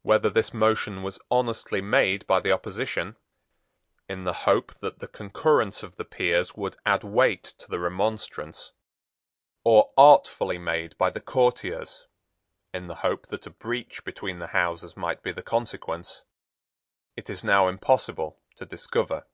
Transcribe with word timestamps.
Whether 0.00 0.28
this 0.28 0.52
motion 0.52 1.04
was 1.04 1.20
honestly 1.30 1.80
made 1.80 2.26
by 2.26 2.40
the 2.40 2.50
opposition, 2.50 3.16
in 4.08 4.24
the 4.24 4.32
hope 4.42 4.74
that 4.80 4.98
the 4.98 5.06
concurrence 5.06 5.84
of 5.84 5.94
the 5.94 6.04
peers 6.04 6.56
would 6.56 6.78
add 6.84 7.04
weight 7.04 7.44
to 7.58 7.70
the 7.70 7.78
remonstrance, 7.78 8.72
or 9.62 9.92
artfully 9.96 10.58
made 10.58 10.98
by 10.98 11.10
the 11.10 11.20
courtiers, 11.20 12.08
in 12.74 12.88
the 12.88 12.96
hope 13.06 13.28
that 13.28 13.46
a 13.46 13.50
breach 13.50 14.02
between 14.02 14.40
the 14.40 14.48
Houses 14.48 14.96
might 14.96 15.22
be 15.22 15.30
the 15.30 15.44
consequence, 15.44 16.24
it 17.16 17.30
is 17.30 17.44
now 17.44 17.68
impossible 17.68 18.40
to 18.56 18.66
discover. 18.66 19.26